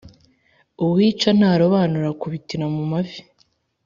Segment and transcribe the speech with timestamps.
[0.83, 3.19] uwica ntarobanura akubitira mu mavi